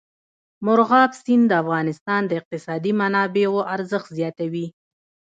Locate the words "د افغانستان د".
1.49-2.31